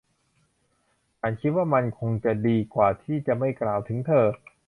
[1.19, 4.25] ฉันคิดว่ามันคงจะดีกว่าที่จะไม่กล่าวถึงเธอ